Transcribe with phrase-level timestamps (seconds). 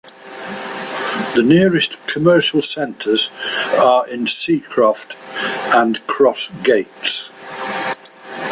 [1.35, 3.29] The nearest commercial centres
[3.79, 5.15] are in Seacroft
[5.75, 7.29] and Cross Gates.